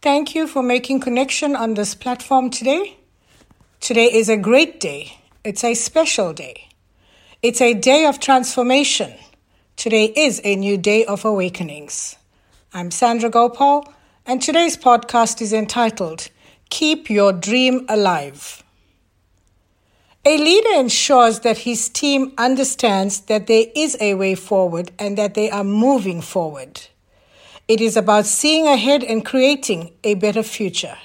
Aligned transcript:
Thank 0.00 0.36
you 0.36 0.46
for 0.46 0.62
making 0.62 1.00
connection 1.00 1.56
on 1.56 1.74
this 1.74 1.96
platform 1.96 2.50
today. 2.50 2.98
Today 3.80 4.04
is 4.04 4.28
a 4.28 4.36
great 4.36 4.78
day. 4.78 5.18
It's 5.42 5.64
a 5.64 5.74
special 5.74 6.32
day. 6.32 6.68
It's 7.42 7.60
a 7.60 7.74
day 7.74 8.06
of 8.06 8.20
transformation. 8.20 9.12
Today 9.74 10.04
is 10.04 10.40
a 10.44 10.54
new 10.54 10.78
day 10.78 11.04
of 11.04 11.24
awakenings. 11.24 12.14
I'm 12.72 12.92
Sandra 12.92 13.28
Gopal, 13.28 13.92
and 14.24 14.40
today's 14.40 14.76
podcast 14.76 15.42
is 15.42 15.52
entitled 15.52 16.28
Keep 16.70 17.10
Your 17.10 17.32
Dream 17.32 17.84
Alive. 17.88 18.62
A 20.24 20.38
leader 20.38 20.78
ensures 20.78 21.40
that 21.40 21.58
his 21.58 21.88
team 21.88 22.34
understands 22.38 23.22
that 23.22 23.48
there 23.48 23.66
is 23.74 23.96
a 24.00 24.14
way 24.14 24.36
forward 24.36 24.92
and 24.96 25.18
that 25.18 25.34
they 25.34 25.50
are 25.50 25.64
moving 25.64 26.20
forward. 26.20 26.82
It 27.68 27.82
is 27.82 27.98
about 27.98 28.24
seeing 28.24 28.66
ahead 28.66 29.04
and 29.04 29.22
creating 29.22 29.92
a 30.02 30.14
better 30.14 30.42
future. 30.42 30.96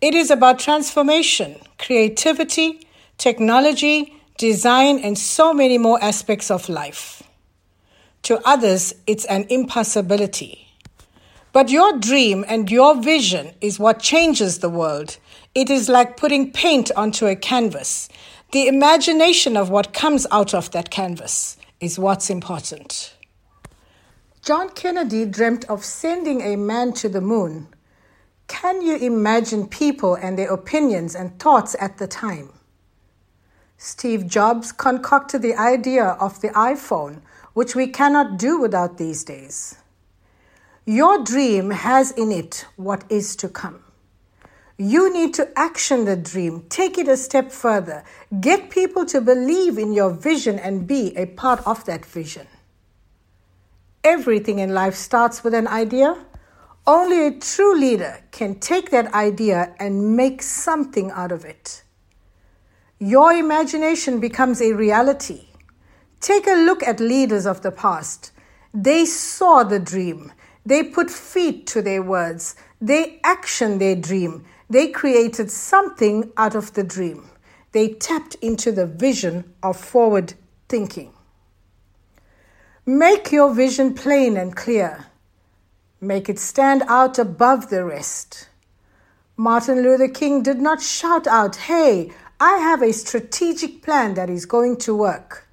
It 0.00 0.14
is 0.14 0.30
about 0.30 0.58
transformation, 0.58 1.56
creativity, 1.78 2.88
technology, 3.18 4.18
design, 4.38 5.00
and 5.00 5.18
so 5.18 5.52
many 5.52 5.76
more 5.76 6.02
aspects 6.02 6.50
of 6.50 6.70
life. 6.70 7.22
To 8.22 8.40
others, 8.48 8.94
it's 9.06 9.26
an 9.26 9.44
impossibility. 9.50 10.66
But 11.52 11.68
your 11.68 11.98
dream 11.98 12.42
and 12.48 12.70
your 12.70 12.94
vision 12.98 13.52
is 13.60 13.78
what 13.78 14.00
changes 14.00 14.60
the 14.60 14.70
world. 14.70 15.18
It 15.54 15.68
is 15.68 15.90
like 15.90 16.16
putting 16.16 16.52
paint 16.52 16.90
onto 16.96 17.26
a 17.26 17.36
canvas. 17.36 18.08
The 18.52 18.66
imagination 18.66 19.58
of 19.58 19.68
what 19.68 19.92
comes 19.92 20.26
out 20.30 20.54
of 20.54 20.70
that 20.70 20.88
canvas 20.90 21.58
is 21.80 21.98
what's 21.98 22.30
important. 22.30 23.14
John 24.42 24.70
Kennedy 24.70 25.26
dreamt 25.26 25.66
of 25.66 25.84
sending 25.84 26.40
a 26.40 26.56
man 26.56 26.94
to 26.94 27.10
the 27.10 27.20
moon. 27.20 27.68
Can 28.48 28.80
you 28.80 28.96
imagine 28.96 29.68
people 29.68 30.14
and 30.14 30.38
their 30.38 30.50
opinions 30.50 31.14
and 31.14 31.38
thoughts 31.38 31.76
at 31.78 31.98
the 31.98 32.06
time? 32.06 32.48
Steve 33.76 34.26
Jobs 34.26 34.72
concocted 34.72 35.42
the 35.42 35.54
idea 35.54 36.04
of 36.04 36.40
the 36.40 36.48
iPhone, 36.50 37.20
which 37.52 37.76
we 37.76 37.86
cannot 37.86 38.38
do 38.38 38.58
without 38.58 38.96
these 38.96 39.24
days. 39.24 39.76
Your 40.86 41.22
dream 41.22 41.70
has 41.70 42.10
in 42.10 42.32
it 42.32 42.64
what 42.76 43.04
is 43.10 43.36
to 43.36 43.48
come. 43.48 43.84
You 44.78 45.12
need 45.12 45.34
to 45.34 45.50
action 45.54 46.06
the 46.06 46.16
dream, 46.16 46.64
take 46.70 46.96
it 46.96 47.08
a 47.08 47.18
step 47.18 47.52
further, 47.52 48.04
get 48.40 48.70
people 48.70 49.04
to 49.06 49.20
believe 49.20 49.76
in 49.76 49.92
your 49.92 50.10
vision 50.10 50.58
and 50.58 50.86
be 50.86 51.14
a 51.14 51.26
part 51.26 51.60
of 51.66 51.84
that 51.84 52.06
vision. 52.06 52.46
Everything 54.02 54.58
in 54.58 54.72
life 54.72 54.94
starts 54.94 55.44
with 55.44 55.52
an 55.52 55.68
idea. 55.68 56.16
Only 56.86 57.26
a 57.26 57.38
true 57.38 57.78
leader 57.78 58.20
can 58.30 58.58
take 58.58 58.90
that 58.90 59.12
idea 59.12 59.74
and 59.78 60.16
make 60.16 60.40
something 60.42 61.10
out 61.10 61.32
of 61.32 61.44
it. 61.44 61.82
Your 62.98 63.32
imagination 63.32 64.18
becomes 64.18 64.62
a 64.62 64.72
reality. 64.72 65.48
Take 66.20 66.46
a 66.46 66.64
look 66.64 66.82
at 66.82 66.98
leaders 66.98 67.46
of 67.46 67.60
the 67.60 67.70
past. 67.70 68.32
They 68.72 69.04
saw 69.04 69.64
the 69.64 69.78
dream. 69.78 70.32
They 70.64 70.82
put 70.82 71.10
feet 71.10 71.66
to 71.68 71.82
their 71.82 72.02
words. 72.02 72.56
They 72.80 73.20
actioned 73.22 73.80
their 73.80 73.96
dream. 73.96 74.46
They 74.70 74.88
created 74.88 75.50
something 75.50 76.32
out 76.38 76.54
of 76.54 76.72
the 76.72 76.84
dream. 76.84 77.28
They 77.72 77.94
tapped 77.94 78.34
into 78.36 78.72
the 78.72 78.86
vision 78.86 79.52
of 79.62 79.76
forward 79.78 80.34
thinking. 80.68 81.12
Make 82.90 83.30
your 83.30 83.54
vision 83.54 83.94
plain 83.94 84.36
and 84.36 84.56
clear. 84.56 85.06
Make 86.00 86.28
it 86.28 86.40
stand 86.40 86.82
out 86.88 87.20
above 87.20 87.70
the 87.70 87.84
rest. 87.84 88.48
Martin 89.36 89.84
Luther 89.84 90.08
King 90.08 90.42
did 90.42 90.60
not 90.60 90.82
shout 90.82 91.28
out, 91.28 91.54
Hey, 91.54 92.10
I 92.40 92.56
have 92.56 92.82
a 92.82 92.92
strategic 92.92 93.82
plan 93.84 94.14
that 94.14 94.28
is 94.28 94.44
going 94.44 94.76
to 94.78 94.96
work. 94.96 95.46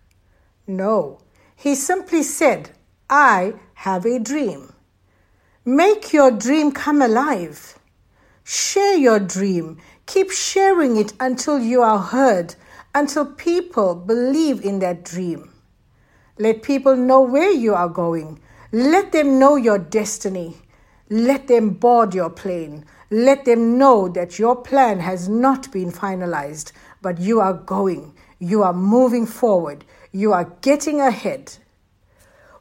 No, 0.65 1.19
he 1.55 1.75
simply 1.75 2.23
said, 2.23 2.71
I 3.07 3.53
have 3.75 4.07
a 4.07 4.17
dream. 4.17 4.73
Make 5.63 6.13
your 6.13 6.31
dream 6.31 6.71
come 6.71 7.03
alive. 7.03 7.77
Share 8.43 8.97
your 8.97 9.19
dream. 9.19 9.77
Keep 10.07 10.31
sharing 10.31 10.97
it 10.97 11.13
until 11.19 11.59
you 11.59 11.83
are 11.83 11.99
heard, 11.99 12.55
until 12.95 13.27
people 13.27 13.93
believe 13.93 14.65
in 14.65 14.79
that 14.79 15.05
dream. 15.05 15.53
Let 16.39 16.61
people 16.61 16.95
know 16.95 17.21
where 17.21 17.51
you 17.51 17.73
are 17.73 17.89
going. 17.89 18.39
Let 18.71 19.11
them 19.11 19.39
know 19.39 19.55
your 19.55 19.79
destiny. 19.79 20.57
Let 21.09 21.47
them 21.47 21.71
board 21.71 22.13
your 22.13 22.29
plane. 22.29 22.85
Let 23.09 23.45
them 23.45 23.79
know 23.79 24.07
that 24.09 24.37
your 24.37 24.55
plan 24.55 24.99
has 24.99 25.27
not 25.27 25.71
been 25.71 25.91
finalized, 25.91 26.73
but 27.01 27.19
you 27.19 27.39
are 27.39 27.53
going. 27.53 28.13
You 28.37 28.61
are 28.61 28.73
moving 28.73 29.25
forward. 29.25 29.83
You 30.11 30.31
are 30.33 30.53
getting 30.61 31.01
ahead. 31.01 31.57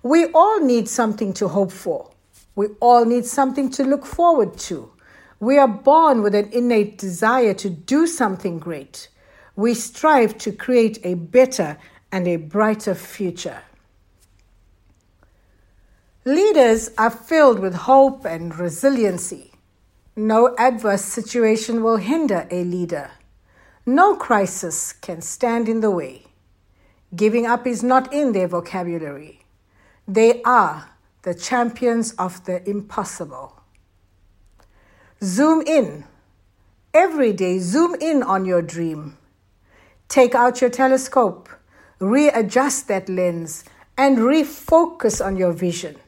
We 0.03 0.26
all 0.26 0.60
need 0.60 0.88
something 0.88 1.34
to 1.34 1.48
hope 1.48 1.72
for. 1.72 2.10
We 2.54 2.69
all 2.81 3.04
need 3.04 3.26
something 3.26 3.70
to 3.72 3.84
look 3.84 4.06
forward 4.06 4.56
to. 4.70 4.91
We 5.38 5.59
are 5.59 5.69
born 5.69 6.22
with 6.22 6.34
an 6.34 6.48
innate 6.50 6.97
desire 6.97 7.53
to 7.54 7.69
do 7.69 8.06
something 8.06 8.59
great. 8.59 9.09
We 9.54 9.75
strive 9.75 10.38
to 10.38 10.53
create 10.53 10.98
a 11.04 11.15
better 11.15 11.76
and 12.10 12.26
a 12.26 12.36
brighter 12.36 12.94
future. 12.94 13.62
Leaders 16.26 16.91
are 16.98 17.09
filled 17.09 17.60
with 17.60 17.87
hope 17.87 18.25
and 18.25 18.59
resiliency. 18.59 19.53
No 20.16 20.56
adverse 20.59 21.04
situation 21.04 21.84
will 21.84 21.98
hinder 21.98 22.48
a 22.50 22.64
leader. 22.64 23.12
No 23.87 24.16
crisis 24.16 24.92
can 24.92 25.22
stand 25.22 25.69
in 25.69 25.82
the 25.82 25.91
way. 25.92 26.25
Giving 27.15 27.47
up 27.47 27.65
is 27.65 27.84
not 27.84 28.12
in 28.12 28.32
their 28.32 28.48
vocabulary. 28.48 29.44
They 30.09 30.42
are 30.42 30.91
the 31.22 31.32
champions 31.32 32.10
of 32.15 32.44
the 32.44 32.69
impossible. 32.69 33.60
Zoom 35.22 35.62
in. 35.65 36.06
Every 36.92 37.32
day, 37.34 37.60
zoom 37.60 37.94
in 38.00 38.25
on 38.25 38.44
your 38.44 38.62
dream. 38.62 39.16
Take 40.09 40.34
out 40.34 40.60
your 40.60 40.70
telescope, 40.70 41.48
readjust 42.00 42.88
that 42.88 43.09
lens, 43.09 43.62
and 43.97 44.19
refocus 44.19 45.25
on 45.25 45.36
your 45.36 45.53
vision. 45.53 46.00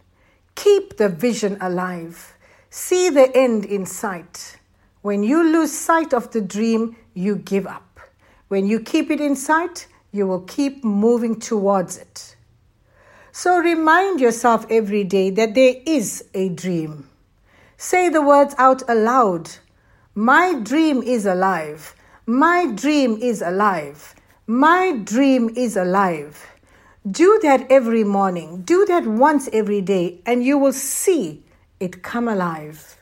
Keep 0.58 0.96
the 0.96 1.08
vision 1.08 1.56
alive. 1.60 2.34
See 2.69 3.10
the 3.10 3.30
end 3.32 3.64
in 3.64 3.86
sight. 3.86 4.58
When 5.02 5.22
you 5.22 5.41
lose 5.44 5.70
sight 5.70 6.12
of 6.12 6.32
the 6.32 6.41
dream, 6.41 6.96
you 7.14 7.36
give 7.36 7.64
up. 7.64 8.00
When 8.48 8.66
you 8.66 8.80
keep 8.80 9.08
it 9.08 9.20
in 9.20 9.36
sight, 9.36 9.86
you 10.10 10.26
will 10.26 10.41
keep 10.41 10.82
moving 10.82 11.38
towards 11.38 11.96
it. 11.96 12.34
So 13.30 13.60
remind 13.60 14.20
yourself 14.20 14.66
every 14.69 15.04
day 15.04 15.30
that 15.30 15.54
there 15.54 15.74
is 15.86 16.24
a 16.34 16.48
dream. 16.48 17.08
Say 17.76 18.08
the 18.08 18.20
words 18.20 18.56
out 18.58 18.82
aloud 18.88 19.49
My 20.16 20.55
dream 20.55 21.02
is 21.05 21.25
alive. 21.25 21.94
My 22.26 22.66
dream 22.66 23.16
is 23.22 23.43
alive. 23.43 24.16
My 24.49 24.99
dream 25.05 25.50
is 25.55 25.76
alive. 25.76 26.44
Do 27.08 27.38
that 27.43 27.70
every 27.70 28.02
morning. 28.02 28.62
Do 28.62 28.84
that 28.87 29.06
once 29.06 29.49
every 29.52 29.81
day, 29.81 30.20
and 30.26 30.44
you 30.44 30.58
will 30.58 30.72
see 30.72 31.44
it 31.78 32.02
come 32.02 32.26
alive. 32.26 32.96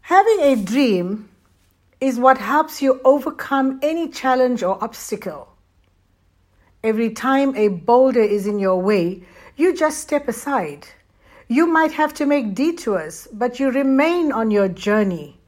Having 0.00 0.40
a 0.40 0.56
dream 0.56 1.28
is 2.00 2.18
what 2.18 2.38
helps 2.38 2.80
you 2.80 3.02
overcome 3.04 3.78
any 3.82 4.08
challenge 4.08 4.62
or 4.62 4.82
obstacle. 4.82 5.48
Every 6.82 7.10
time 7.10 7.54
a 7.54 7.68
boulder 7.68 8.22
is 8.22 8.46
in 8.46 8.58
your 8.58 8.80
way, 8.80 9.22
you 9.56 9.76
just 9.76 9.98
step 9.98 10.26
aside. 10.26 10.88
You 11.48 11.66
might 11.66 11.92
have 11.92 12.14
to 12.14 12.24
make 12.24 12.54
detours, 12.54 13.28
but 13.30 13.60
you 13.60 13.70
remain 13.70 14.32
on 14.32 14.50
your 14.50 14.68
journey. 14.68 15.38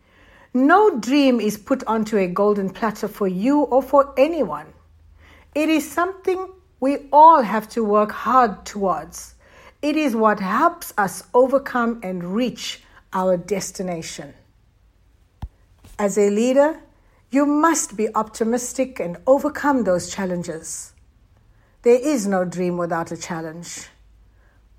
No 0.53 0.99
dream 0.99 1.41
is 1.41 1.57
put 1.57 1.83
onto 1.85 2.19
a 2.19 2.29
golden 2.29 2.69
platter 2.69 3.09
for 3.09 3.27
you 3.27 3.63
or 3.63 3.83
for 3.83 4.13
anyone. 4.19 4.67
It 5.55 5.71
is 5.71 5.91
something 5.91 6.49
we 6.81 7.09
all 7.13 7.43
have 7.43 7.69
to 7.71 7.85
work 7.85 8.13
hard 8.13 8.65
towards. 8.65 9.35
It 9.83 9.97
is 9.97 10.15
what 10.15 10.41
helps 10.41 10.93
us 10.99 11.25
overcome 11.35 12.01
and 12.03 12.35
reach 12.35 12.83
our 13.13 13.37
destination. 13.37 14.35
As 15.99 16.17
a 16.17 16.31
leader, 16.31 16.81
you 17.31 17.45
must 17.45 17.97
be 17.97 18.09
optimistic 18.15 19.01
and 19.01 19.19
overcome 19.27 19.85
those 19.85 20.11
challenges. 20.11 20.93
There 21.83 21.99
is 22.01 22.27
no 22.27 22.45
dream 22.45 22.77
without 22.77 23.13
a 23.13 23.17
challenge. 23.17 23.89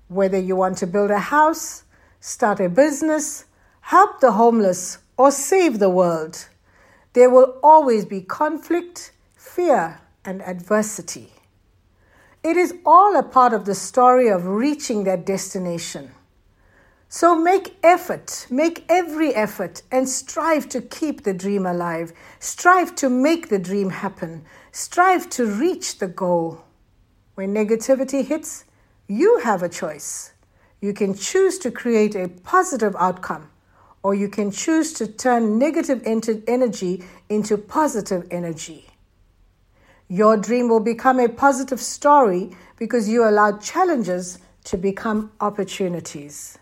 Whether 0.08 0.38
you 0.38 0.56
want 0.56 0.78
to 0.78 0.86
build 0.86 1.10
a 1.10 1.18
house, 1.18 1.84
start 2.20 2.60
a 2.60 2.68
business, 2.68 3.44
help 3.80 4.20
the 4.20 4.32
homeless, 4.32 4.98
or 5.16 5.30
save 5.30 5.78
the 5.78 5.90
world, 5.90 6.46
there 7.12 7.30
will 7.30 7.58
always 7.62 8.04
be 8.04 8.20
conflict, 8.20 9.12
fear, 9.36 10.00
and 10.24 10.42
adversity. 10.42 11.30
It 12.42 12.56
is 12.56 12.74
all 12.86 13.16
a 13.16 13.22
part 13.22 13.52
of 13.52 13.66
the 13.66 13.74
story 13.74 14.28
of 14.28 14.46
reaching 14.46 15.04
that 15.04 15.26
destination. 15.26 16.10
So 17.10 17.34
make 17.34 17.76
effort, 17.82 18.46
make 18.48 18.84
every 18.88 19.34
effort, 19.34 19.82
and 19.90 20.08
strive 20.08 20.68
to 20.70 20.80
keep 20.80 21.24
the 21.24 21.34
dream 21.34 21.66
alive. 21.66 22.12
Strive 22.38 22.94
to 22.96 23.10
make 23.10 23.48
the 23.48 23.58
dream 23.58 23.90
happen. 23.90 24.44
Strive 24.72 25.28
to 25.30 25.44
reach 25.44 25.98
the 25.98 26.06
goal. 26.06 26.62
When 27.34 27.52
negativity 27.52 28.24
hits, 28.24 28.64
you 29.06 29.40
have 29.40 29.62
a 29.62 29.68
choice. 29.68 30.32
You 30.80 30.94
can 30.94 31.14
choose 31.14 31.58
to 31.58 31.70
create 31.70 32.14
a 32.14 32.28
positive 32.28 32.96
outcome, 32.98 33.50
or 34.02 34.14
you 34.14 34.28
can 34.28 34.50
choose 34.50 34.92
to 34.94 35.06
turn 35.06 35.58
negative 35.58 36.02
energy 36.06 37.04
into 37.28 37.58
positive 37.58 38.26
energy. 38.30 38.89
Your 40.12 40.36
dream 40.36 40.68
will 40.68 40.80
become 40.80 41.20
a 41.20 41.28
positive 41.28 41.80
story 41.80 42.50
because 42.76 43.08
you 43.08 43.22
allowed 43.22 43.62
challenges 43.62 44.40
to 44.64 44.76
become 44.76 45.30
opportunities. 45.40 46.58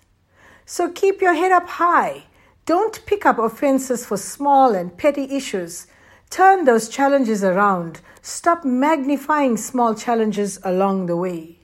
So 0.66 0.90
keep 0.90 1.22
your 1.22 1.32
head 1.32 1.50
up 1.50 1.66
high. 1.66 2.24
Don't 2.66 3.00
pick 3.06 3.24
up 3.24 3.38
offenses 3.38 4.04
for 4.04 4.18
small 4.18 4.74
and 4.74 4.94
petty 4.94 5.34
issues. 5.34 5.86
Turn 6.28 6.66
those 6.66 6.90
challenges 6.90 7.42
around. 7.42 8.02
Stop 8.20 8.66
magnifying 8.66 9.56
small 9.56 9.94
challenges 9.94 10.58
along 10.62 11.06
the 11.06 11.16
way. 11.16 11.56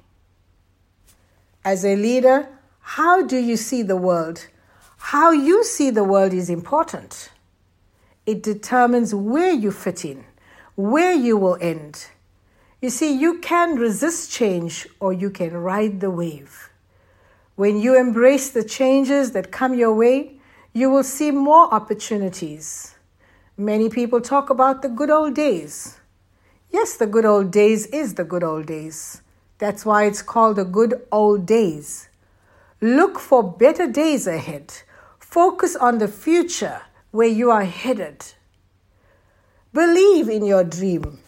As 1.67 1.85
a 1.85 1.97
leader, 1.97 2.49
how 2.81 3.27
do 3.27 3.37
you 3.37 3.59
see 3.59 3.83
the 3.83 3.97
world? 3.97 4.47
How 4.97 5.33
you 5.33 5.63
see 5.63 5.91
the 5.91 6.05
world 6.05 6.33
is 6.33 6.49
important. 6.49 7.31
It 8.25 8.43
determines 8.43 9.15
where 9.15 9.53
you 9.53 9.71
fit 9.71 10.03
in, 10.07 10.25
where 10.75 11.13
you 11.13 11.37
will 11.37 11.57
end. 11.61 12.07
You 12.81 12.91
see, 12.91 13.13
you 13.13 13.39
can 13.39 13.77
resist 13.77 14.31
change 14.31 14.87
or 15.01 15.13
you 15.13 15.31
can 15.31 15.57
ride 15.57 16.01
the 16.01 16.11
wave. 16.11 16.71
When 17.57 17.79
you 17.79 17.97
embrace 17.99 18.51
the 18.51 18.65
changes 18.65 19.33
that 19.33 19.53
come 19.53 19.75
your 19.75 19.95
way, 19.95 20.41
you 20.73 20.91
will 20.91 21.05
see 21.05 21.31
more 21.31 21.73
opportunities. 21.73 22.97
Many 23.57 23.89
people 23.89 24.21
talk 24.21 24.51
about 24.51 24.83
the 24.83 24.89
good 24.89 25.11
old 25.11 25.35
days. 25.35 26.01
Yes, 26.73 26.97
the 26.97 27.07
good 27.07 27.25
old 27.25 27.53
days 27.53 27.87
is 27.87 28.15
the 28.15 28.25
good 28.25 28.43
old 28.43 28.67
days. 28.67 29.23
That's 29.59 29.87
why 29.87 30.07
it's 30.07 30.23
called 30.23 30.57
the 30.57 30.65
good 30.65 31.01
old 31.13 31.47
days. 31.47 32.09
Look 32.81 33.21
for 33.21 33.45
better 33.45 33.87
days 33.87 34.27
ahead. 34.27 34.75
Focus 35.21 35.77
on 35.77 35.99
the 35.99 36.09
future 36.09 36.83
where 37.13 37.29
you 37.29 37.53
are 37.53 37.65
headed. 37.65 38.25
Believe 39.75 40.29
in 40.29 40.47
your 40.47 40.63
dream. 40.63 41.19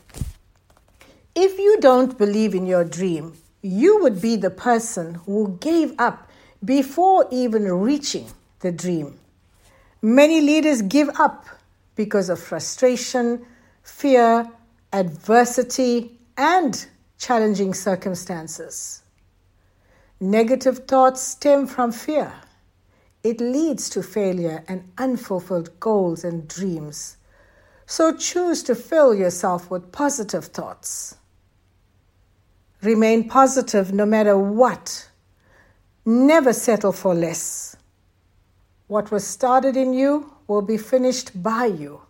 If 1.35 1.59
you 1.59 1.81
don't 1.81 2.17
believe 2.17 2.55
in 2.55 2.65
your 2.65 2.85
dream, 2.85 3.37
you 3.61 4.01
would 4.03 4.23
be 4.23 4.37
the 4.37 4.51
person 4.51 5.15
who 5.27 5.59
gave 5.59 5.93
up 5.99 6.31
before 6.65 7.27
even 7.33 7.65
reaching 7.65 8.29
the 8.61 8.71
dream. 8.71 9.19
Many 10.01 10.41
leaders 10.41 10.83
give 10.83 11.11
up 11.19 11.47
because 11.97 12.29
of 12.29 12.39
frustration, 12.39 13.45
fear, 13.83 14.49
adversity, 14.93 16.17
and 16.37 16.87
challenging 17.19 17.75
circumstances. 17.75 19.03
Negative 20.21 20.87
thoughts 20.87 21.21
stem 21.21 21.67
from 21.67 21.91
fear. 21.91 22.33
It 23.25 23.41
leads 23.41 23.91
to 23.91 24.05
failure 24.05 24.63
and 24.69 24.85
unfulfilled 24.99 25.81
goals 25.81 26.23
and 26.23 26.47
dreams. 26.47 27.17
So 27.87 28.13
choose 28.13 28.65
to 28.65 28.75
fill 28.75 29.15
yourself 29.15 29.71
with 29.71 29.93
positive 29.93 30.47
thoughts. 30.47 31.17
Remain 32.83 33.29
positive 33.29 33.93
no 33.93 34.05
matter 34.05 34.37
what. 34.37 35.09
Never 36.05 36.53
settle 36.53 36.93
for 36.93 37.15
less. 37.15 37.77
What 38.89 39.11
was 39.11 39.25
started 39.27 39.77
in 39.77 39.93
you 39.93 40.33
will 40.49 40.63
be 40.63 40.77
finished 40.77 41.43
by 41.43 41.67
you. 41.67 42.03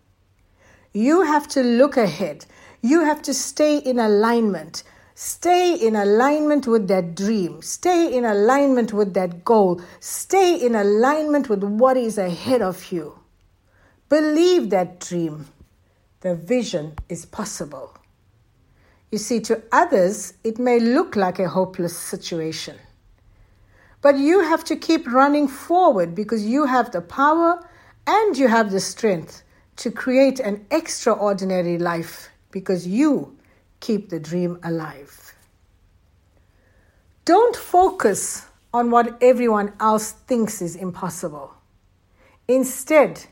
You 0.93 1.23
have 1.23 1.46
to 1.49 1.62
look 1.62 1.99
ahead. 1.99 2.46
You 2.81 3.05
have 3.05 3.20
to 3.23 3.34
stay 3.34 3.78
in 3.78 3.99
alignment. 3.99 4.82
Stay 5.14 5.75
in 5.75 5.94
alignment 5.94 6.67
with 6.67 6.88
that 6.88 7.14
dream. 7.14 7.62
Stay 7.62 8.14
in 8.14 8.25
alignment 8.25 8.93
with 8.93 9.14
that 9.14 9.44
goal. 9.44 9.81
Stay 10.00 10.55
in 10.55 10.75
alignment 10.75 11.49
with 11.49 11.62
what 11.62 11.96
is 11.96 12.19
ahead 12.19 12.62
of 12.62 12.93
you. 12.93 13.19
Believe 14.08 14.70
that 14.70 15.00
dream. 15.00 15.46
The 16.26 16.34
vision 16.34 16.94
is 17.08 17.25
possible. 17.25 17.96
You 19.12 19.19
see, 19.19 19.38
to 19.43 19.62
others, 19.70 20.34
it 20.43 20.58
may 20.58 20.81
look 20.81 21.14
like 21.14 21.38
a 21.38 21.49
hopeless 21.49 21.96
situation. 21.96 22.75
But 24.02 24.19
you 24.19 24.40
have 24.40 24.64
to 24.64 24.75
keep 24.75 25.06
running 25.06 25.46
forward 25.46 26.17
because 26.17 26.44
you 26.44 26.64
have 26.67 26.90
the 26.90 27.00
power 27.00 27.64
and 28.08 28.37
you 28.37 28.49
have 28.49 28.73
the 28.73 28.81
strength 28.81 29.44
to 29.76 29.93
create 29.93 30.40
an 30.40 30.67
extraordinary 30.73 31.78
life 31.78 32.28
because 32.50 32.88
you 32.88 33.38
keep 33.78 34.08
the 34.08 34.19
dream 34.19 34.58
alive. 34.64 35.32
Don't 37.25 37.55
focus 37.55 38.46
on 38.75 38.90
what 38.90 39.17
everyone 39.23 39.75
else 39.78 40.11
thinks 40.11 40.61
is 40.61 40.75
impossible. 40.75 41.55
Instead, 42.49 43.26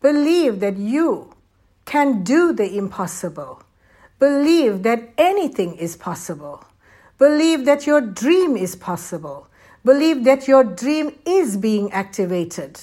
believe 0.00 0.58
that 0.58 0.78
you 0.78 1.32
can 1.90 2.22
do 2.22 2.52
the 2.52 2.76
impossible 2.76 3.62
Believe 4.20 4.82
that 4.82 5.14
anything 5.16 5.76
is 5.76 5.96
possible. 5.96 6.62
Believe 7.16 7.64
that 7.64 7.86
your 7.86 8.02
dream 8.02 8.54
is 8.54 8.76
possible. 8.76 9.48
Believe 9.82 10.24
that 10.24 10.46
your 10.46 10.62
dream 10.62 11.18
is 11.24 11.56
being 11.56 11.90
activated. 11.90 12.78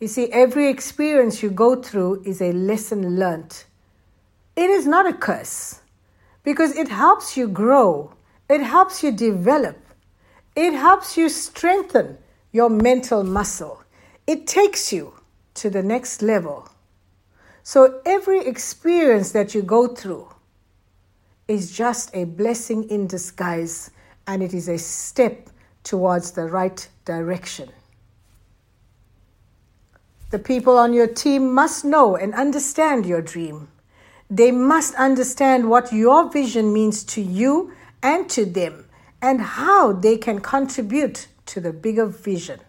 You 0.00 0.08
see, 0.08 0.32
every 0.32 0.68
experience 0.68 1.42
you 1.42 1.50
go 1.50 1.76
through 1.82 2.22
is 2.24 2.40
a 2.40 2.52
lesson 2.52 3.18
learnt. 3.18 3.66
It 4.56 4.70
is 4.70 4.86
not 4.86 5.06
a 5.06 5.12
curse 5.12 5.80
because 6.42 6.74
it 6.74 6.88
helps 6.88 7.36
you 7.36 7.48
grow, 7.48 8.14
it 8.48 8.62
helps 8.62 9.02
you 9.02 9.12
develop, 9.12 9.76
it 10.54 10.72
helps 10.72 11.18
you 11.18 11.28
strengthen 11.28 12.16
your 12.50 12.70
mental 12.70 13.22
muscle, 13.24 13.82
it 14.26 14.46
takes 14.46 14.90
you 14.90 15.12
to 15.54 15.68
the 15.68 15.82
next 15.82 16.22
level. 16.22 16.70
So 17.68 18.00
every 18.06 18.46
experience 18.46 19.32
that 19.32 19.52
you 19.52 19.60
go 19.60 19.88
through 19.88 20.28
is 21.48 21.76
just 21.76 22.14
a 22.14 22.22
blessing 22.22 22.88
in 22.88 23.08
disguise 23.08 23.90
and 24.24 24.40
it 24.40 24.54
is 24.54 24.68
a 24.68 24.78
step 24.78 25.50
towards 25.82 26.30
the 26.30 26.44
right 26.44 26.88
direction. 27.04 27.68
The 30.30 30.38
people 30.38 30.78
on 30.78 30.92
your 30.92 31.08
team 31.08 31.52
must 31.52 31.84
know 31.84 32.14
and 32.14 32.34
understand 32.34 33.04
your 33.04 33.20
dream. 33.20 33.66
They 34.30 34.52
must 34.52 34.94
understand 34.94 35.68
what 35.68 35.92
your 35.92 36.30
vision 36.30 36.72
means 36.72 37.02
to 37.14 37.20
you 37.20 37.72
and 38.00 38.30
to 38.30 38.44
them 38.46 38.84
and 39.20 39.40
how 39.40 39.92
they 39.92 40.16
can 40.18 40.38
contribute 40.38 41.26
to 41.46 41.60
the 41.60 41.72
bigger 41.72 42.06
vision. 42.06 42.60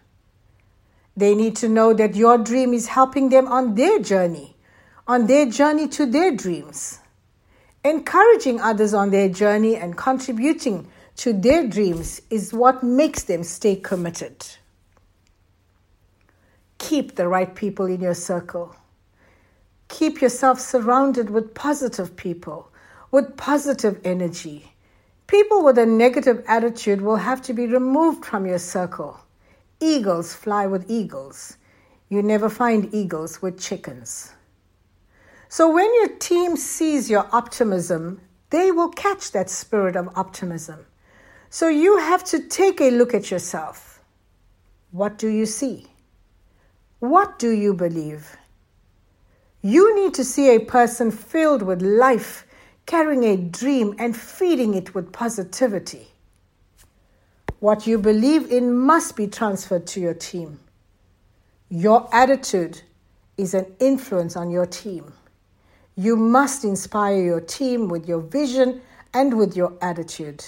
They 1.15 1.35
need 1.35 1.55
to 1.57 1.69
know 1.69 1.93
that 1.93 2.15
your 2.15 2.39
dream 2.39 2.73
is 2.73 2.87
helping 2.87 3.29
them 3.29 3.47
on 3.47 3.75
their 3.75 3.99
journey 3.99 4.55
on 5.07 5.27
their 5.27 5.45
journey 5.45 5.87
to 5.87 6.05
their 6.05 6.31
dreams. 6.35 6.99
Encouraging 7.85 8.59
others 8.59 8.93
on 8.93 9.11
their 9.11 9.29
journey 9.29 9.75
and 9.75 9.95
contributing 9.95 10.87
to 11.15 11.31
their 11.31 11.65
dreams 11.65 12.21
is 12.29 12.53
what 12.53 12.83
makes 12.83 13.23
them 13.23 13.43
stay 13.43 13.75
committed. 13.75 14.45
Keep 16.77 17.15
the 17.15 17.27
right 17.27 17.55
people 17.55 17.85
in 17.85 18.01
your 18.01 18.13
circle. 18.13 18.75
Keep 19.87 20.21
yourself 20.21 20.59
surrounded 20.59 21.29
with 21.29 21.53
positive 21.53 22.15
people, 22.15 22.69
with 23.11 23.37
positive 23.37 23.99
energy. 24.03 24.73
People 25.27 25.63
with 25.63 25.77
a 25.77 25.85
negative 25.85 26.43
attitude 26.47 27.01
will 27.01 27.15
have 27.15 27.41
to 27.43 27.53
be 27.53 27.67
removed 27.67 28.25
from 28.25 28.45
your 28.45 28.59
circle. 28.59 29.17
Eagles 29.79 30.33
fly 30.33 30.67
with 30.67 30.89
eagles. 30.89 31.57
You 32.09 32.21
never 32.21 32.49
find 32.49 32.93
eagles 32.93 33.41
with 33.41 33.59
chickens. 33.59 34.33
So 35.49 35.71
when 35.71 35.93
your 35.95 36.09
team 36.09 36.57
sees 36.57 37.09
your 37.09 37.27
optimism, 37.31 38.21
they 38.49 38.71
will 38.71 38.89
catch 38.89 39.31
that 39.31 39.49
spirit 39.49 39.95
of 39.95 40.09
optimism. 40.15 40.85
So 41.49 41.69
you 41.69 41.97
have 41.97 42.23
to 42.25 42.39
take 42.39 42.81
a 42.81 42.91
look 42.91 43.13
at 43.13 43.31
yourself. 43.31 44.01
What 44.91 45.17
do 45.17 45.27
you 45.27 45.45
see? 45.45 45.87
What 46.99 47.39
do 47.39 47.51
you 47.51 47.73
believe? 47.73 48.35
You 49.61 49.95
need 49.95 50.13
to 50.15 50.23
see 50.23 50.55
a 50.55 50.59
person 50.59 51.11
filled 51.11 51.61
with 51.61 51.81
life, 51.81 52.45
carrying 52.85 53.23
a 53.23 53.37
dream 53.37 53.95
and 53.99 54.15
feeding 54.15 54.73
it 54.73 54.95
with 54.95 55.11
positivity. 55.11 56.07
What 57.59 57.87
you 57.87 57.97
believe 57.97 58.51
in 58.51 58.77
must 58.77 59.15
be 59.15 59.27
transferred 59.27 59.87
to 59.87 59.99
your 59.99 60.13
team. 60.13 60.59
Your 61.69 62.07
attitude 62.13 62.81
is 63.37 63.53
an 63.53 63.65
influence 63.79 64.35
on 64.35 64.51
your 64.51 64.65
team. 64.65 65.13
You 65.97 66.15
must 66.15 66.63
inspire 66.63 67.19
your 67.19 67.41
team 67.41 67.89
with 67.89 68.07
your 68.07 68.19
vision 68.19 68.81
and 69.15 69.35
with 69.35 69.57
your 69.57 69.73
attitude. 69.81 70.45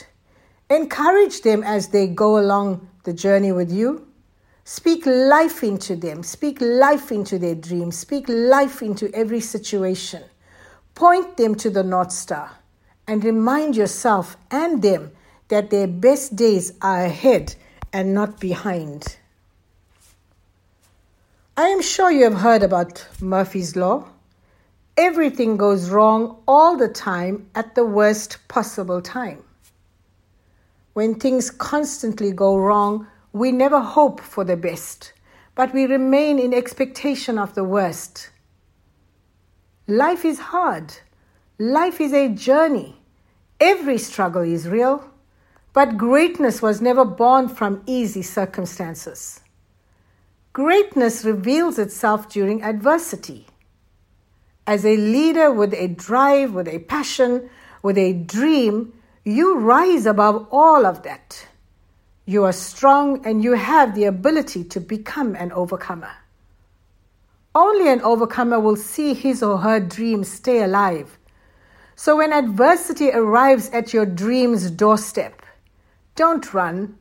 Encourage 0.70 1.41
them 1.41 1.63
as 1.63 1.88
they 1.88 2.08
go 2.08 2.38
along 2.38 2.88
the 3.03 3.13
journey 3.13 3.51
with 3.51 3.72
you. 3.72 4.08
Speak 4.63 5.08
life 5.08 5.63
into 5.63 5.96
them. 5.96 6.22
Speak 6.22 6.62
life 6.62 7.12
into 7.12 7.39
their 7.39 7.56
dreams. 7.56 7.98
Speak 7.98 8.25
life 8.29 8.84
into 8.84 9.12
every 9.15 9.41
situation. 9.41 10.22
Point 10.94 11.38
them 11.38 11.56
to 11.56 11.72
the 11.72 11.82
North 11.82 12.12
Star 12.12 12.51
and 13.08 13.24
remind 13.24 13.75
yourself 13.75 14.38
and 14.51 14.84
them 14.84 15.12
that 15.48 15.72
their 15.72 15.88
best 15.88 16.36
days 16.36 16.74
are 16.84 17.06
ahead 17.06 17.56
and 17.91 18.13
not 18.13 18.39
behind. 18.39 19.18
I 21.58 21.70
am 21.70 21.82
sure 21.82 22.12
you 22.12 22.25
have 22.25 22.41
heard 22.41 22.62
about 22.62 23.08
Murphy's 23.20 23.75
Law. 23.75 24.08
Everything 25.00 25.56
goes 25.56 25.89
wrong 25.89 26.44
all 26.46 26.75
the 26.75 26.89
time 26.89 27.50
at 27.56 27.74
the 27.74 27.86
worst 27.86 28.38
possible 28.50 29.01
time. 29.01 29.41
When 30.91 31.15
things 31.15 31.50
constantly 31.50 32.34
go 32.34 32.58
wrong, 32.58 33.08
we 33.32 33.53
never 33.53 33.79
hope 33.79 34.20
for 34.20 34.44
the 34.44 34.58
best, 34.58 35.13
but 35.56 35.74
we 35.74 35.86
remain 35.86 36.38
in 36.38 36.53
expectation 36.53 37.39
of 37.39 37.56
the 37.56 37.63
worst. 37.63 38.29
Life 39.88 40.25
is 40.25 40.38
hard. 40.38 40.94
Life 41.58 42.01
is 42.01 42.12
a 42.12 42.27
journey. 42.27 43.01
Every 43.62 43.98
struggle 43.98 44.44
is 44.44 44.68
real, 44.68 45.10
but 45.72 45.98
greatness 45.98 46.62
was 46.62 46.82
never 46.82 47.06
born 47.06 47.48
from 47.48 47.84
easy 47.86 48.22
circumstances. 48.22 49.39
Greatness 50.51 51.24
reveals 51.24 51.79
itself 51.79 52.27
during 52.27 52.62
adversity. 52.63 53.48
As 54.68 54.86
a 54.86 54.98
leader 54.98 55.51
with 55.51 55.74
a 55.74 55.88
drive, 55.88 56.54
with 56.54 56.68
a 56.68 56.80
passion, 56.80 57.50
with 57.82 57.98
a 57.98 58.13
dream, 58.13 58.94
you 59.24 59.58
rise 59.58 60.06
above 60.06 60.48
all 60.51 60.86
of 60.86 61.04
that. 61.04 61.48
You 62.25 62.44
are 62.46 62.54
strong 62.54 63.25
and 63.25 63.44
you 63.44 63.54
have 63.54 63.96
the 63.96 64.04
ability 64.04 64.63
to 64.66 64.80
become 64.80 65.36
an 65.36 65.51
overcomer. 65.51 66.12
Only 67.56 67.89
an 67.89 68.01
overcomer 68.01 68.60
will 68.60 68.75
see 68.75 69.13
his 69.13 69.42
or 69.42 69.58
her 69.58 69.80
dreams 69.80 70.32
stay 70.32 70.62
alive. 70.62 71.18
So 71.96 72.18
when 72.18 72.32
adversity 72.32 73.12
arrives 73.12 73.70
at 73.72 73.94
your 73.94 74.06
dream's 74.06 74.70
doorstep, 74.72 75.42
don't 76.16 76.54
run, 76.54 76.98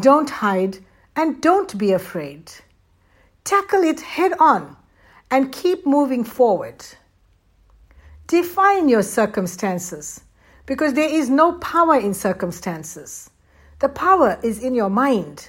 don't 0.00 0.30
hide, 0.30 0.78
and 1.14 1.40
don't 1.42 1.76
be 1.76 1.92
afraid. 1.92 2.50
Tackle 3.44 3.82
it 3.82 4.00
head 4.00 4.32
on 4.40 4.76
and 5.30 5.52
keep 5.52 5.86
moving 5.86 6.24
forward. 6.24 6.84
Define 8.30 8.88
your 8.88 9.02
circumstances 9.02 10.20
because 10.64 10.94
there 10.94 11.12
is 11.12 11.28
no 11.28 11.54
power 11.54 11.98
in 11.98 12.14
circumstances. 12.14 13.28
The 13.80 13.88
power 13.88 14.38
is 14.40 14.62
in 14.62 14.72
your 14.72 14.88
mind. 14.88 15.48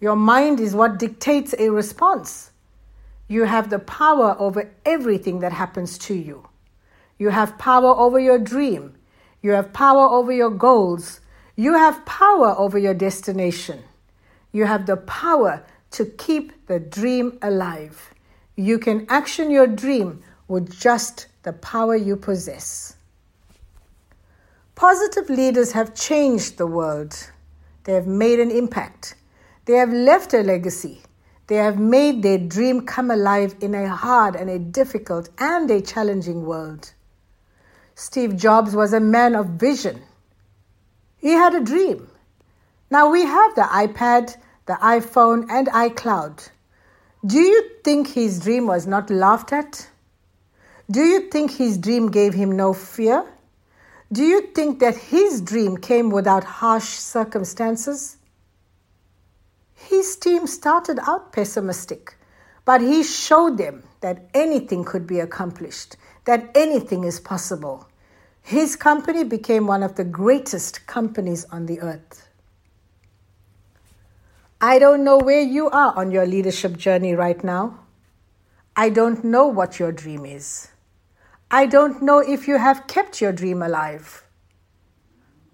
Your 0.00 0.16
mind 0.16 0.58
is 0.58 0.74
what 0.74 0.98
dictates 0.98 1.54
a 1.58 1.68
response. 1.68 2.50
You 3.28 3.44
have 3.44 3.68
the 3.68 3.78
power 3.78 4.34
over 4.38 4.70
everything 4.86 5.40
that 5.40 5.52
happens 5.52 5.98
to 5.98 6.14
you. 6.14 6.48
You 7.18 7.28
have 7.28 7.58
power 7.58 7.90
over 7.90 8.18
your 8.18 8.38
dream. 8.38 8.94
You 9.42 9.50
have 9.50 9.74
power 9.74 10.08
over 10.08 10.32
your 10.32 10.48
goals. 10.48 11.20
You 11.56 11.74
have 11.74 12.06
power 12.06 12.54
over 12.56 12.78
your 12.78 12.94
destination. 12.94 13.82
You 14.50 14.64
have 14.64 14.86
the 14.86 14.96
power 14.96 15.62
to 15.90 16.06
keep 16.06 16.68
the 16.68 16.80
dream 16.80 17.38
alive. 17.42 18.14
You 18.56 18.78
can 18.78 19.04
action 19.10 19.50
your 19.50 19.66
dream 19.66 20.22
with 20.48 20.74
just 20.80 21.26
the 21.46 21.52
power 21.52 21.94
you 21.94 22.16
possess. 22.16 22.96
Positive 24.74 25.30
leaders 25.30 25.70
have 25.70 25.94
changed 25.94 26.58
the 26.58 26.66
world. 26.66 27.30
They 27.84 27.92
have 27.92 28.08
made 28.08 28.40
an 28.40 28.50
impact. 28.50 29.14
They 29.64 29.74
have 29.74 29.92
left 29.92 30.34
a 30.34 30.42
legacy. 30.42 31.02
They 31.46 31.54
have 31.54 31.78
made 31.78 32.24
their 32.24 32.38
dream 32.38 32.84
come 32.84 33.12
alive 33.12 33.54
in 33.60 33.76
a 33.76 33.88
hard 33.88 34.34
and 34.34 34.50
a 34.50 34.58
difficult 34.58 35.28
and 35.38 35.70
a 35.70 35.80
challenging 35.80 36.44
world. 36.44 36.92
Steve 37.94 38.36
Jobs 38.36 38.74
was 38.74 38.92
a 38.92 38.98
man 38.98 39.36
of 39.36 39.46
vision. 39.46 40.02
He 41.16 41.30
had 41.30 41.54
a 41.54 41.60
dream. 41.60 42.10
Now 42.90 43.08
we 43.08 43.22
have 43.22 43.54
the 43.54 43.68
iPad, 43.84 44.36
the 44.66 44.78
iPhone, 44.82 45.46
and 45.48 45.68
iCloud. 45.68 46.50
Do 47.24 47.38
you 47.38 47.70
think 47.84 48.08
his 48.08 48.40
dream 48.40 48.66
was 48.66 48.88
not 48.88 49.10
laughed 49.10 49.52
at? 49.52 49.88
Do 50.88 51.00
you 51.00 51.28
think 51.30 51.50
his 51.50 51.78
dream 51.78 52.10
gave 52.12 52.32
him 52.34 52.52
no 52.52 52.72
fear? 52.72 53.24
Do 54.12 54.22
you 54.22 54.52
think 54.54 54.78
that 54.78 54.96
his 54.96 55.40
dream 55.40 55.76
came 55.76 56.10
without 56.10 56.44
harsh 56.44 56.84
circumstances? 56.84 58.18
His 59.74 60.16
team 60.16 60.46
started 60.46 61.00
out 61.02 61.32
pessimistic, 61.32 62.16
but 62.64 62.80
he 62.80 63.02
showed 63.02 63.58
them 63.58 63.82
that 64.00 64.28
anything 64.32 64.84
could 64.84 65.08
be 65.08 65.18
accomplished, 65.18 65.96
that 66.24 66.50
anything 66.54 67.02
is 67.02 67.18
possible. 67.18 67.88
His 68.42 68.76
company 68.76 69.24
became 69.24 69.66
one 69.66 69.82
of 69.82 69.96
the 69.96 70.04
greatest 70.04 70.86
companies 70.86 71.44
on 71.46 71.66
the 71.66 71.80
earth. 71.80 72.28
I 74.60 74.78
don't 74.78 75.02
know 75.02 75.18
where 75.18 75.42
you 75.42 75.68
are 75.68 75.98
on 75.98 76.12
your 76.12 76.26
leadership 76.26 76.76
journey 76.76 77.14
right 77.14 77.42
now. 77.42 77.80
I 78.76 78.88
don't 78.90 79.24
know 79.24 79.48
what 79.48 79.80
your 79.80 79.90
dream 79.90 80.24
is. 80.24 80.68
I 81.50 81.66
don't 81.66 82.02
know 82.02 82.18
if 82.18 82.48
you 82.48 82.58
have 82.58 82.88
kept 82.88 83.20
your 83.20 83.32
dream 83.32 83.62
alive. 83.62 84.24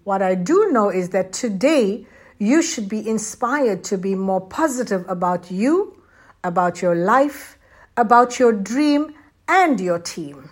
What 0.03 0.23
I 0.23 0.33
do 0.33 0.71
know 0.71 0.89
is 0.89 1.09
that 1.09 1.31
today 1.31 2.07
you 2.39 2.63
should 2.63 2.89
be 2.89 3.07
inspired 3.07 3.83
to 3.85 3.97
be 3.97 4.15
more 4.15 4.41
positive 4.41 5.05
about 5.07 5.51
you, 5.51 6.01
about 6.43 6.81
your 6.81 6.95
life, 6.95 7.59
about 7.95 8.39
your 8.39 8.51
dream, 8.51 9.13
and 9.47 9.79
your 9.79 9.99
team. 9.99 10.49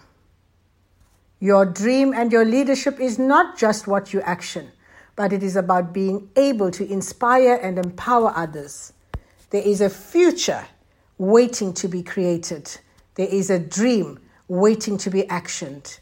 Your 1.40 1.66
dream 1.66 2.14
and 2.14 2.32
your 2.32 2.46
leadership 2.46 3.00
is 3.00 3.18
not 3.18 3.58
just 3.58 3.88
what 3.88 4.14
you 4.14 4.22
action, 4.22 4.72
but 5.16 5.34
it 5.34 5.42
is 5.42 5.56
about 5.56 5.92
being 5.92 6.30
able 6.36 6.70
to 6.70 6.88
inspire 6.88 7.56
and 7.56 7.80
empower 7.80 8.32
others. 8.36 8.94
There 9.50 9.64
is 9.64 9.82
a 9.82 9.90
future 9.90 10.66
waiting 11.18 11.74
to 11.74 11.88
be 11.88 12.04
created. 12.04 12.78
There 13.16 13.28
is 13.28 13.50
a 13.50 13.58
dream 13.58 14.20
waiting 14.52 14.98
to 14.98 15.10
be 15.10 15.24
actioned. 15.24 15.98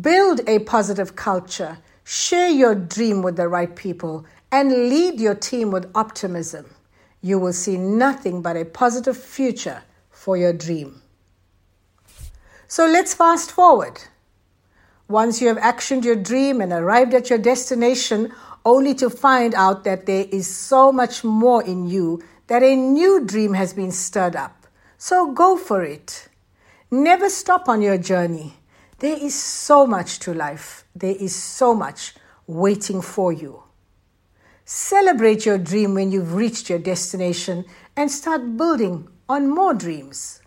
Build 0.00 0.40
a 0.48 0.58
positive 0.58 1.14
culture, 1.14 1.78
share 2.02 2.48
your 2.48 2.74
dream 2.74 3.22
with 3.22 3.36
the 3.36 3.46
right 3.46 3.76
people, 3.76 4.26
and 4.50 4.88
lead 4.88 5.20
your 5.20 5.36
team 5.36 5.70
with 5.70 5.88
optimism. 5.94 6.66
You 7.20 7.38
will 7.38 7.52
see 7.52 7.76
nothing 7.76 8.42
but 8.42 8.56
a 8.56 8.64
positive 8.64 9.16
future 9.16 9.84
for 10.10 10.36
your 10.36 10.52
dream. 10.52 11.02
So 12.66 12.84
let's 12.84 13.14
fast 13.14 13.52
forward. 13.52 14.00
Once 15.06 15.40
you 15.40 15.46
have 15.46 15.58
actioned 15.58 16.02
your 16.02 16.16
dream 16.16 16.60
and 16.60 16.72
arrived 16.72 17.14
at 17.14 17.30
your 17.30 17.38
destination, 17.38 18.32
only 18.64 18.94
to 18.94 19.08
find 19.08 19.54
out 19.54 19.84
that 19.84 20.06
there 20.06 20.26
is 20.32 20.52
so 20.52 20.90
much 20.90 21.22
more 21.22 21.62
in 21.62 21.86
you, 21.86 22.20
that 22.48 22.64
a 22.64 22.74
new 22.74 23.24
dream 23.24 23.54
has 23.54 23.72
been 23.72 23.92
stirred 23.92 24.34
up. 24.34 24.66
So 24.98 25.32
go 25.32 25.56
for 25.56 25.84
it. 25.84 26.28
Never 26.94 27.28
stop 27.28 27.68
on 27.68 27.82
your 27.82 27.98
journey. 27.98 28.54
There 29.00 29.16
is 29.16 29.34
so 29.34 29.84
much 29.84 30.20
to 30.20 30.32
life. 30.32 30.84
There 30.94 31.16
is 31.18 31.34
so 31.34 31.74
much 31.74 32.14
waiting 32.46 33.02
for 33.02 33.32
you. 33.32 33.64
Celebrate 34.64 35.44
your 35.44 35.58
dream 35.58 35.94
when 35.94 36.12
you've 36.12 36.34
reached 36.34 36.70
your 36.70 36.78
destination 36.78 37.64
and 37.96 38.12
start 38.12 38.56
building 38.56 39.08
on 39.28 39.50
more 39.50 39.74
dreams. 39.74 40.40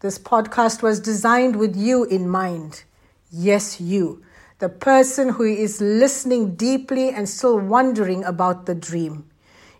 This 0.00 0.18
podcast 0.18 0.82
was 0.82 1.00
designed 1.00 1.56
with 1.56 1.74
you 1.74 2.04
in 2.04 2.28
mind. 2.28 2.84
Yes, 3.30 3.80
you, 3.80 4.22
the 4.58 4.68
person 4.68 5.30
who 5.30 5.44
is 5.44 5.80
listening 5.80 6.56
deeply 6.56 7.08
and 7.08 7.26
still 7.26 7.58
wondering 7.58 8.22
about 8.22 8.66
the 8.66 8.74
dream. 8.74 9.30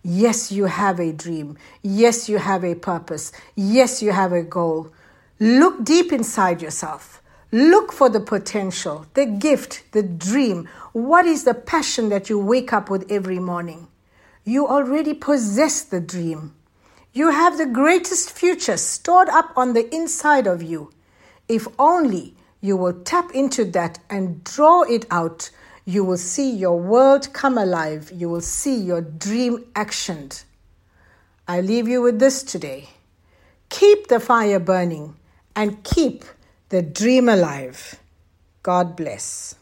Yes, 0.02 0.52
you 0.52 0.66
have 0.66 1.00
a 1.00 1.12
dream. 1.12 1.56
Yes, 1.82 2.28
you 2.28 2.38
have 2.38 2.64
a 2.64 2.74
purpose. 2.74 3.32
Yes, 3.54 4.02
you 4.02 4.12
have 4.12 4.32
a 4.32 4.42
goal. 4.42 4.92
Look 5.40 5.84
deep 5.84 6.12
inside 6.12 6.62
yourself. 6.62 7.22
Look 7.50 7.92
for 7.92 8.08
the 8.08 8.20
potential, 8.20 9.06
the 9.14 9.24
gift, 9.24 9.84
the 9.92 10.02
dream. 10.02 10.68
What 10.92 11.26
is 11.26 11.44
the 11.44 11.54
passion 11.54 12.10
that 12.10 12.28
you 12.28 12.38
wake 12.38 12.72
up 12.72 12.90
with 12.90 13.10
every 13.10 13.38
morning? 13.38 13.88
You 14.44 14.66
already 14.68 15.14
possess 15.14 15.82
the 15.82 16.00
dream. 16.00 16.54
You 17.12 17.30
have 17.30 17.56
the 17.56 17.66
greatest 17.66 18.30
future 18.30 18.76
stored 18.76 19.28
up 19.28 19.52
on 19.56 19.72
the 19.72 19.92
inside 19.94 20.46
of 20.46 20.62
you. 20.62 20.92
If 21.48 21.66
only 21.78 22.34
you 22.60 22.76
will 22.76 22.92
tap 22.92 23.30
into 23.32 23.64
that 23.66 23.98
and 24.10 24.44
draw 24.44 24.82
it 24.82 25.06
out 25.10 25.50
you 25.88 26.04
will 26.04 26.18
see 26.18 26.50
your 26.50 26.78
world 26.78 27.32
come 27.32 27.56
alive. 27.56 28.12
You 28.14 28.28
will 28.28 28.42
see 28.42 28.76
your 28.76 29.00
dream 29.00 29.64
actioned. 29.72 30.44
I 31.48 31.62
leave 31.62 31.88
you 31.88 32.02
with 32.02 32.18
this 32.18 32.42
today. 32.42 32.90
Keep 33.70 34.08
the 34.08 34.20
fire 34.20 34.60
burning 34.60 35.16
and 35.56 35.82
keep 35.84 36.26
the 36.68 36.82
dream 36.82 37.26
alive. 37.26 37.98
God 38.62 38.96
bless. 38.96 39.54